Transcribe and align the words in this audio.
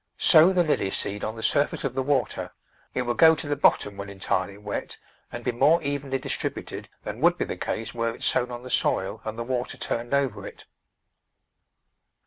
Sow 0.17 0.51
the 0.51 0.63
lily 0.63 0.89
seed 0.89 1.23
on 1.23 1.35
the 1.35 1.43
surface 1.43 1.83
of 1.83 1.93
the 1.93 2.01
water; 2.01 2.51
it 2.95 3.03
will 3.03 3.13
go 3.13 3.35
to 3.35 3.45
the 3.47 3.55
bottom 3.55 3.97
when 3.97 4.09
entirely 4.09 4.57
wet 4.57 4.97
and 5.31 5.43
be 5.43 5.51
more 5.51 5.79
evenly 5.83 6.17
distrib 6.17 6.55
uted 6.55 6.87
than 7.03 7.19
would 7.21 7.37
be 7.37 7.45
the 7.45 7.55
case 7.55 7.93
were 7.93 8.09
it 8.15 8.23
sown 8.23 8.49
on 8.49 8.63
the 8.63 8.71
soil 8.71 9.21
and 9.25 9.37
the 9.37 9.43
water 9.43 9.77
turned 9.77 10.15
over 10.15 10.47
it. 10.47 10.65